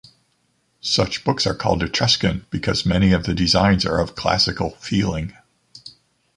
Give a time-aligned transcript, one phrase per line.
[0.79, 5.37] Such books are called Etruscan, because many of the designs are of classical feeling.